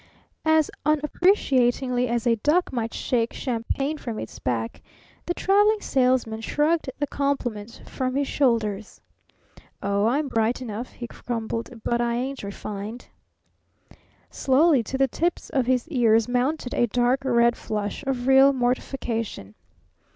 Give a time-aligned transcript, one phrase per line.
[0.47, 4.81] As unappreciatingly as a duck might shake champagne from its back,
[5.27, 8.99] the Traveling Salesman shrugged the compliment from his shoulders.
[9.83, 13.09] "Oh, I'm bright enough," he grumbled, "but I ain't refined."
[14.31, 19.53] Slowly to the tips of his ears mounted a dark red flush of real mortification.